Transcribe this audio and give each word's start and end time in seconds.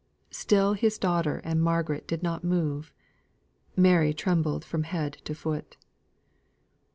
Still 0.31 0.73
his 0.73 0.97
daughter 0.97 1.41
and 1.43 1.61
Margaret 1.61 2.07
did 2.07 2.23
not 2.23 2.43
move. 2.43 2.91
Mary 3.75 4.15
trembled 4.15 4.65
from 4.65 4.81
head 4.81 5.19
to 5.25 5.35
foot. 5.35 5.77